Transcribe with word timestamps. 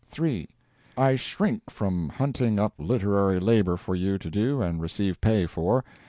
3. 0.07 0.49
I 0.97 1.15
shrink 1.15 1.69
from 1.69 2.09
hunting 2.09 2.57
up 2.57 2.73
literary 2.79 3.39
labor 3.39 3.77
for 3.77 3.93
you 3.95 4.17
to 4.17 4.31
do 4.31 4.59
and 4.59 4.81
receive 4.81 5.21
pay 5.21 5.45
for. 5.45 5.83